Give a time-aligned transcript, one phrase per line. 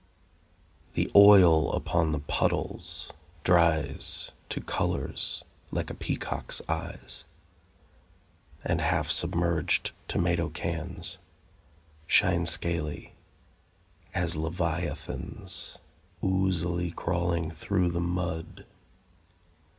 [0.93, 3.11] The oil upon the puddles
[3.43, 7.25] dries To colours like a peacock's eyes,
[8.63, 11.19] And half submerged tomato cans
[12.07, 13.13] Shine scaly,
[14.15, 15.77] as leviathans
[16.25, 18.65] Oozily crawling through the mud.